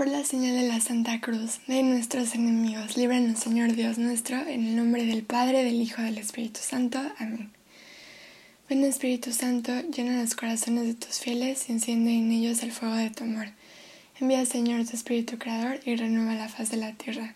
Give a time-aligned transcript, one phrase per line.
[0.00, 4.66] Por la señal de la Santa Cruz, de nuestros enemigos, líbranos Señor Dios nuestro, en
[4.66, 6.98] el nombre del Padre, del Hijo, y del Espíritu Santo.
[7.18, 7.50] Amén.
[8.70, 12.94] Ven Espíritu Santo, llena los corazones de tus fieles y enciende en ellos el fuego
[12.94, 13.48] de tu amor.
[14.18, 17.34] Envía Señor tu Espíritu Creador y renueva la faz de la tierra.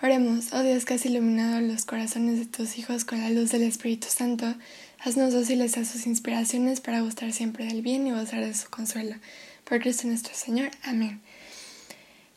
[0.00, 3.64] Oremos, oh Dios que has iluminado los corazones de tus hijos con la luz del
[3.64, 4.54] Espíritu Santo,
[5.00, 9.16] haznos dóciles a sus inspiraciones para gustar siempre del bien y gozar de su consuelo.
[9.64, 10.70] Por Cristo nuestro Señor.
[10.84, 11.20] Amén.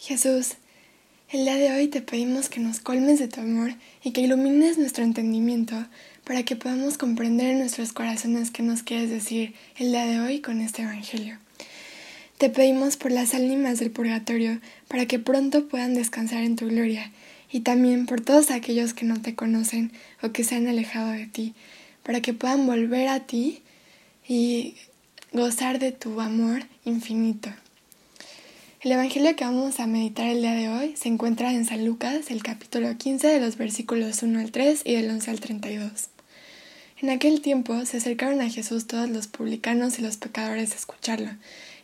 [0.05, 0.55] Jesús,
[1.29, 3.73] el día de hoy te pedimos que nos colmes de tu amor
[4.03, 5.75] y que ilumines nuestro entendimiento
[6.25, 10.41] para que podamos comprender en nuestros corazones qué nos quieres decir el día de hoy
[10.41, 11.37] con este Evangelio.
[12.37, 17.09] Te pedimos por las almas del purgatorio para que pronto puedan descansar en tu gloria
[17.49, 21.27] y también por todos aquellos que no te conocen o que se han alejado de
[21.27, 21.53] ti,
[22.03, 23.61] para que puedan volver a ti
[24.27, 24.75] y
[25.31, 27.51] gozar de tu amor infinito.
[28.83, 32.29] El Evangelio que vamos a meditar el día de hoy se encuentra en San Lucas,
[32.29, 36.09] el capítulo 15 de los versículos 1 al 3 y del 11 al 32.
[37.01, 41.29] En aquel tiempo se acercaron a Jesús todos los publicanos y los pecadores a escucharlo,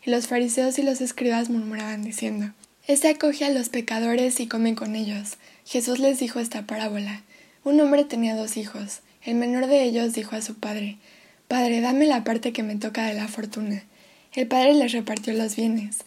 [0.06, 2.52] y los fariseos y los escribas murmuraban diciendo,
[2.86, 5.38] Este acoge a los pecadores y come con ellos.
[5.66, 7.22] Jesús les dijo esta parábola.
[7.64, 9.00] Un hombre tenía dos hijos.
[9.24, 10.98] El menor de ellos dijo a su padre,
[11.48, 13.86] Padre, dame la parte que me toca de la fortuna.
[14.34, 16.00] El padre les repartió los bienes.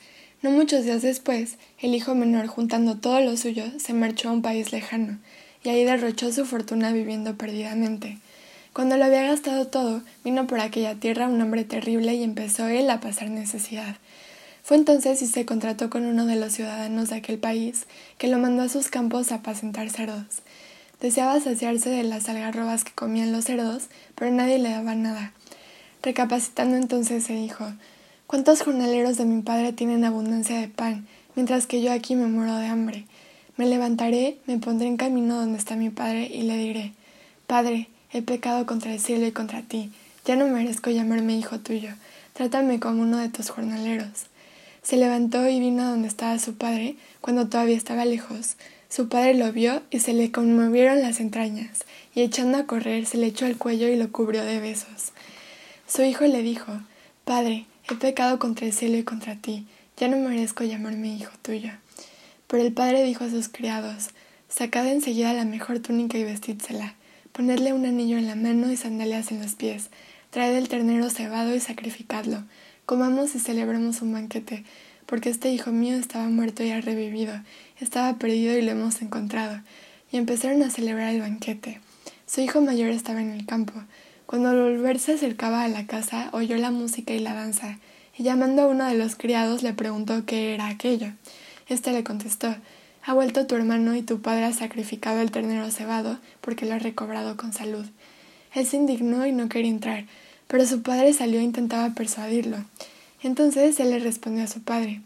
[0.43, 4.43] No muchos días después, el hijo menor, juntando todo lo suyo, se marchó a un
[4.43, 5.19] país lejano,
[5.63, 8.19] y ahí derrochó su fortuna viviendo perdidamente.
[8.73, 12.91] Cuando lo había gastado todo, vino por aquella tierra un hombre terrible y empezó él
[12.91, 13.95] a pasar necesidad.
[14.65, 17.87] Fue entonces y se contrató con uno de los ciudadanos de aquel país,
[18.19, 20.43] que lo mandó a sus campos a apacentar cerdos.
[21.01, 23.85] Deseaba saciarse de las algarrobas que comían los cerdos,
[24.17, 25.35] pero nadie le daba nada.
[26.03, 27.73] Recapacitando entonces se dijo
[28.27, 32.57] ¿Cuántos jornaleros de mi padre tienen abundancia de pan, mientras que yo aquí me muero
[32.57, 33.05] de hambre?
[33.57, 36.93] Me levantaré, me pondré en camino donde está mi padre y le diré,
[37.47, 39.91] Padre, he pecado contra el cielo y contra ti,
[40.25, 41.91] ya no merezco llamarme hijo tuyo,
[42.33, 44.27] trátame como uno de tus jornaleros.
[44.83, 48.57] Se levantó y vino donde estaba su padre, cuando todavía estaba lejos.
[48.89, 51.85] Su padre lo vio y se le conmovieron las entrañas,
[52.15, 55.13] y echando a correr se le echó al cuello y lo cubrió de besos.
[55.87, 56.73] Su hijo le dijo,
[57.25, 59.67] Padre, He pecado contra el cielo y contra ti,
[59.97, 61.71] ya no merezco llamarme hijo tuyo.
[62.47, 64.11] Pero el padre dijo a sus criados,
[64.49, 66.95] Sacad enseguida la mejor túnica y vestídsela,
[67.33, 69.89] ponedle un anillo en la mano y sandalias en los pies,
[70.31, 72.45] traed el ternero cebado y sacrificadlo,
[72.85, 74.65] comamos y celebremos un banquete,
[75.07, 77.35] porque este hijo mío estaba muerto y ha revivido,
[77.81, 79.61] estaba perdido y lo hemos encontrado.
[80.11, 81.81] Y empezaron a celebrar el banquete.
[82.27, 83.73] Su hijo mayor estaba en el campo,
[84.27, 87.79] cuando al volver se acercaba a la casa, oyó la música y la danza,
[88.17, 91.13] y llamando a uno de los criados le preguntó qué era aquello.
[91.69, 92.55] Este le contestó
[93.05, 96.79] Ha vuelto tu hermano y tu padre ha sacrificado el ternero cebado porque lo ha
[96.79, 97.87] recobrado con salud.
[98.55, 100.05] Él se indignó y no quería entrar,
[100.47, 102.59] pero su padre salió e intentaba persuadirlo.
[103.23, 105.01] Entonces él le respondió a su padre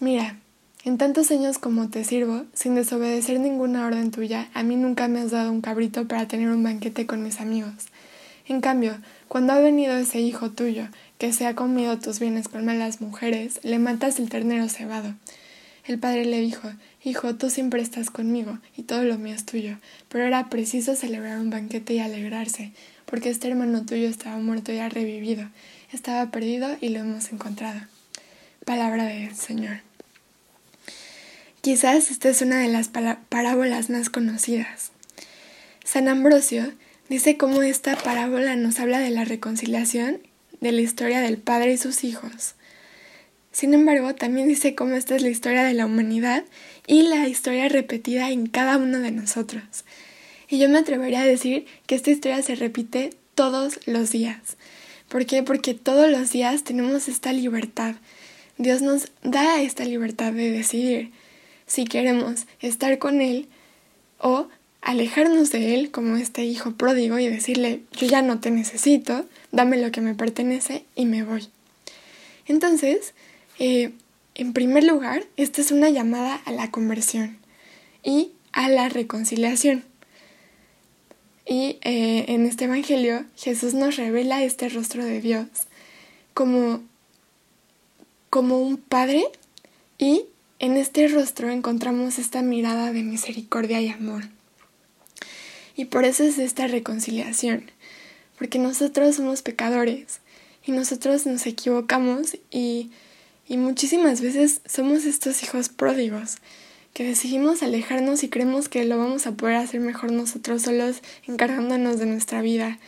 [0.00, 0.36] Mira,
[0.86, 5.18] en tantos años como te sirvo, sin desobedecer ninguna orden tuya, a mí nunca me
[5.18, 7.72] has dado un cabrito para tener un banquete con mis amigos.
[8.46, 10.86] En cambio, cuando ha venido ese hijo tuyo,
[11.18, 15.12] que se ha comido tus bienes con malas mujeres, le matas el ternero cebado.
[15.86, 16.68] El padre le dijo,
[17.02, 19.78] Hijo, tú siempre estás conmigo, y todo lo mío es tuyo,
[20.08, 22.70] pero era preciso celebrar un banquete y alegrarse,
[23.06, 25.48] porque este hermano tuyo estaba muerto y ha revivido,
[25.92, 27.80] estaba perdido y lo hemos encontrado.
[28.64, 29.85] Palabra del Señor.
[31.66, 32.90] Quizás esta es una de las
[33.28, 34.92] parábolas más conocidas.
[35.82, 36.72] San Ambrosio
[37.08, 40.20] Dice cómo esta parábola nos habla de la reconciliación,
[40.60, 42.54] de la historia del Padre y sus hijos.
[43.50, 46.44] Sin embargo, también dice cómo esta es la historia de la humanidad
[46.86, 49.64] y la historia repetida en cada uno de nosotros.
[50.48, 54.56] Y yo me atrevería a decir que esta historia se repite todos los días.
[55.08, 55.42] ¿Por qué?
[55.42, 57.96] Porque todos los días tenemos esta libertad.
[58.56, 61.10] Dios nos da esta libertad de decidir.
[61.66, 63.48] Si queremos estar con Él
[64.18, 64.48] o
[64.80, 69.76] alejarnos de Él como este hijo pródigo y decirle, yo ya no te necesito, dame
[69.76, 71.48] lo que me pertenece y me voy.
[72.46, 73.14] Entonces,
[73.58, 73.92] eh,
[74.34, 77.38] en primer lugar, esta es una llamada a la conversión
[78.04, 79.84] y a la reconciliación.
[81.46, 85.46] Y eh, en este Evangelio Jesús nos revela este rostro de Dios
[86.34, 86.82] como,
[88.30, 89.24] como un Padre
[89.96, 90.26] y
[90.58, 94.24] en este rostro encontramos esta mirada de misericordia y amor.
[95.76, 97.70] Y por eso es esta reconciliación,
[98.38, 100.20] porque nosotros somos pecadores
[100.64, 102.90] y nosotros nos equivocamos y,
[103.46, 106.38] y muchísimas veces somos estos hijos pródigos
[106.96, 111.98] que decidimos alejarnos y creemos que lo vamos a poder hacer mejor nosotros solos encargándonos
[111.98, 112.78] de nuestra vida.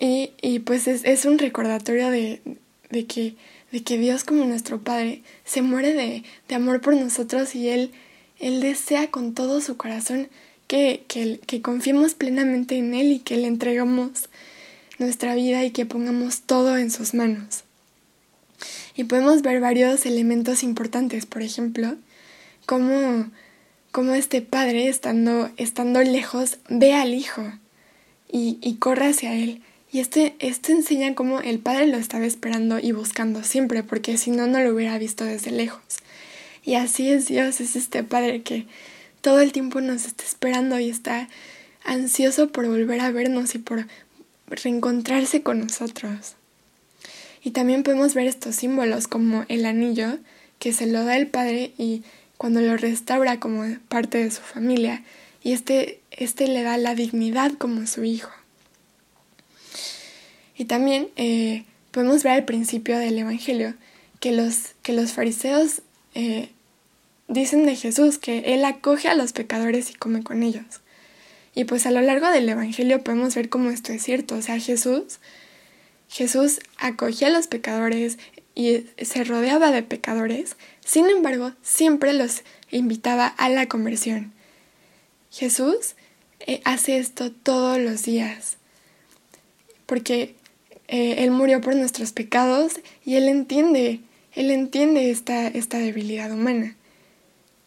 [0.00, 2.42] Y, y pues es, es, un recordatorio de,
[2.90, 3.36] de, que,
[3.74, 7.90] de que Dios como nuestro Padre se muere de, de amor por nosotros y Él,
[8.38, 10.28] Él desea con todo su corazón
[10.68, 14.28] que, que, confiemos plenamente en Él y que le entregamos
[15.00, 17.64] nuestra vida y que pongamos todo en sus manos.
[18.94, 21.96] Y podemos ver varios elementos importantes, por ejemplo,
[22.66, 23.28] cómo,
[23.90, 27.42] cómo este padre, estando, estando lejos, ve al hijo
[28.30, 29.62] y, y corre hacia él.
[29.94, 34.32] Y este, esto enseña cómo el padre lo estaba esperando y buscando siempre, porque si
[34.32, 35.84] no, no lo hubiera visto desde lejos.
[36.64, 38.66] Y así es Dios, es este padre que
[39.20, 41.28] todo el tiempo nos está esperando y está
[41.84, 43.86] ansioso por volver a vernos y por
[44.48, 46.34] reencontrarse con nosotros.
[47.44, 50.18] Y también podemos ver estos símbolos como el anillo
[50.58, 52.02] que se lo da el padre y
[52.36, 55.04] cuando lo restaura como parte de su familia
[55.44, 58.32] y este, este le da la dignidad como su hijo.
[60.56, 63.74] Y también eh, podemos ver al principio del Evangelio
[64.20, 65.82] que los, que los fariseos
[66.14, 66.50] eh,
[67.28, 70.80] dicen de Jesús que Él acoge a los pecadores y come con ellos.
[71.54, 74.34] Y pues a lo largo del Evangelio podemos ver cómo esto es cierto.
[74.36, 75.18] O sea, Jesús,
[76.08, 78.18] Jesús acogía a los pecadores
[78.54, 84.32] y se rodeaba de pecadores, sin embargo, siempre los invitaba a la conversión.
[85.30, 85.94] Jesús
[86.40, 88.56] eh, hace esto todos los días,
[89.86, 90.36] porque
[90.88, 94.00] eh, Él murió por nuestros pecados y Él entiende,
[94.34, 96.76] Él entiende esta, esta debilidad humana.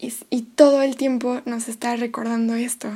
[0.00, 2.88] Y, todo el tiempo nos está recordando esto.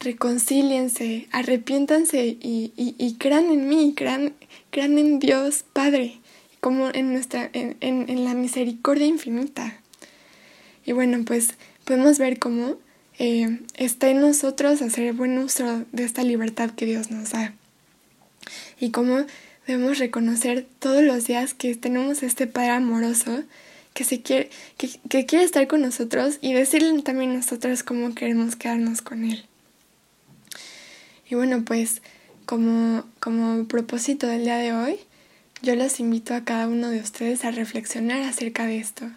[0.00, 4.34] Reconcíliense, arrepiéntanse y, y, y crean en mí, crean,
[4.70, 6.20] crean en Dios Padre
[6.62, 9.80] como en, nuestra, en, en, la misericordia infinita.
[10.86, 12.76] Y bueno, pues podemos ver cómo
[13.18, 17.52] eh, está en nosotros hacer buen uso de esta libertad que Dios nos da.
[18.82, 19.24] Y cómo
[19.64, 23.44] debemos reconocer todos los días que tenemos este Padre amoroso
[23.94, 29.00] que, se quiere, que, quiere estar con nosotros y decirle también nosotros cómo queremos quedarnos
[29.00, 29.44] con Él.
[31.30, 32.02] Y bueno, pues
[32.44, 34.98] como, como propósito del día de hoy,
[35.62, 39.08] yo los invito a cada uno de ustedes a reflexionar acerca de esto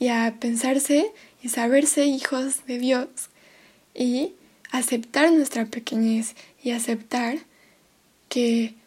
[0.00, 1.12] y a pensarse
[1.44, 3.06] y saberse hijos de Dios
[3.94, 4.32] y
[4.72, 7.38] aceptar nuestra pequeñez y aceptar
[8.28, 8.79] que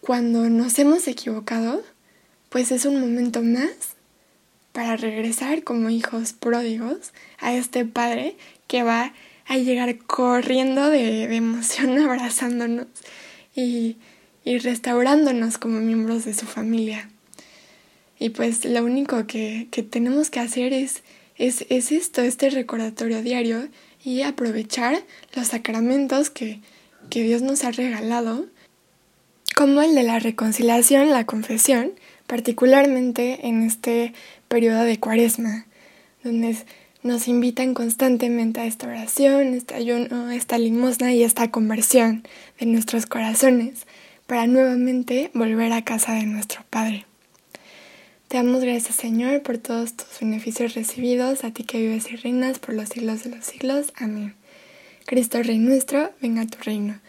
[0.00, 1.82] cuando nos hemos equivocado,
[2.48, 3.70] pues es un momento más
[4.72, 9.12] para regresar como hijos pródigos a este Padre que va
[9.46, 12.86] a llegar corriendo de, emoción abrazándonos
[13.54, 13.96] y
[14.44, 17.08] y restaurándonos como miembros de su familia.
[18.18, 21.02] Y pues lo único que, que tenemos que hacer es,
[21.36, 23.68] es, es, esto, este recordatorio diario
[24.04, 25.02] y aprovechar
[25.34, 26.60] los sacramentos que,
[27.08, 28.46] que Dios nos ha regalado,
[29.54, 31.92] como el de la reconciliación, la confesión,
[32.26, 34.12] particularmente en este
[34.48, 35.66] periodo de cuaresma,
[36.22, 36.56] donde
[37.02, 42.24] nos invitan constantemente a esta oración, este ayuno, esta limosna y esta conversión
[42.58, 43.86] de nuestros corazones
[44.26, 47.06] para nuevamente volver a casa de nuestro Padre.
[48.28, 52.60] Te damos gracias Señor por todos tus beneficios recibidos, a ti que vives y reinas
[52.60, 53.92] por los siglos de los siglos.
[53.96, 54.34] Amén.
[55.06, 57.00] Cristo Rey nuestro, venga a tu reino.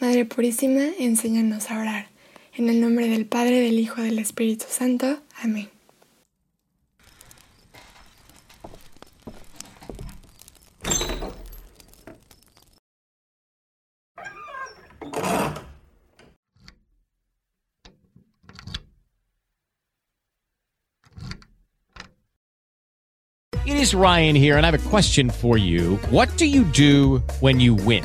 [0.00, 2.08] Madre Purísima, enséñanos a orar.
[2.54, 5.20] En el nombre del Padre, del Hijo, del Espíritu Santo.
[5.42, 5.70] Amén.
[23.64, 25.96] It is Ryan here, and I have a question for you.
[26.10, 28.04] What do you do when you win?